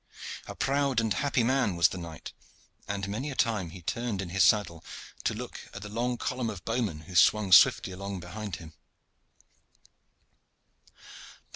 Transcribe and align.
A 0.47 0.55
proud 0.55 0.99
and 0.99 1.13
happy 1.13 1.43
man 1.43 1.75
was 1.75 1.89
the 1.89 1.97
knight, 1.99 2.33
and 2.87 3.07
many 3.07 3.29
a 3.29 3.35
time 3.35 3.69
he 3.69 3.83
turned 3.83 4.19
in 4.19 4.29
his 4.29 4.43
saddle 4.43 4.83
to 5.25 5.35
look 5.35 5.59
at 5.75 5.83
the 5.83 5.89
long 5.89 6.17
column 6.17 6.49
of 6.49 6.65
bowmen 6.65 7.01
who 7.01 7.13
swung 7.13 7.51
swiftly 7.51 7.93
along 7.93 8.19
behind 8.19 8.55
him. 8.55 8.73